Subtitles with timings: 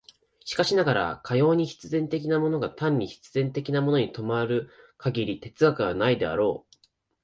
[0.45, 6.77] しかしながら、かように必然的なものが単に必然的なものに止まる限り哲学はないであろう。